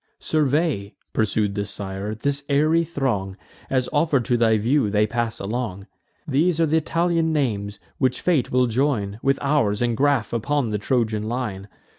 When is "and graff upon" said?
9.79-10.71